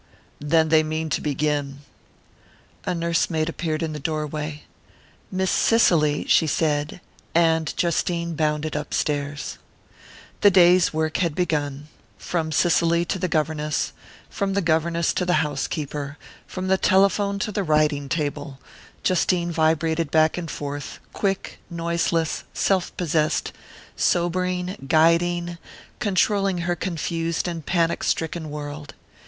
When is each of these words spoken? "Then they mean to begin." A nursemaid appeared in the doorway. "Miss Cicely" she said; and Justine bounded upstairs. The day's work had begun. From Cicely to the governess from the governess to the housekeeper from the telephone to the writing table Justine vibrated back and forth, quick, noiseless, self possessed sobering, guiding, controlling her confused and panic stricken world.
"Then 0.39 0.69
they 0.69 0.81
mean 0.81 1.11
to 1.11 1.21
begin." 1.21 1.81
A 2.87 2.95
nursemaid 2.95 3.49
appeared 3.49 3.83
in 3.83 3.93
the 3.93 3.99
doorway. 3.99 4.63
"Miss 5.31 5.51
Cicely" 5.51 6.25
she 6.27 6.47
said; 6.47 7.01
and 7.35 7.71
Justine 7.77 8.33
bounded 8.33 8.75
upstairs. 8.75 9.59
The 10.41 10.49
day's 10.49 10.91
work 10.91 11.17
had 11.17 11.35
begun. 11.35 11.87
From 12.17 12.51
Cicely 12.51 13.05
to 13.05 13.19
the 13.19 13.27
governess 13.27 13.93
from 14.27 14.53
the 14.53 14.61
governess 14.63 15.13
to 15.13 15.23
the 15.23 15.45
housekeeper 15.45 16.17
from 16.47 16.67
the 16.67 16.79
telephone 16.79 17.37
to 17.37 17.51
the 17.51 17.61
writing 17.63 18.09
table 18.09 18.57
Justine 19.03 19.51
vibrated 19.51 20.09
back 20.09 20.35
and 20.35 20.49
forth, 20.49 20.99
quick, 21.13 21.59
noiseless, 21.69 22.43
self 22.55 22.91
possessed 22.97 23.51
sobering, 23.95 24.77
guiding, 24.87 25.59
controlling 25.99 26.57
her 26.65 26.75
confused 26.75 27.47
and 27.47 27.63
panic 27.67 28.03
stricken 28.03 28.49
world. 28.49 28.95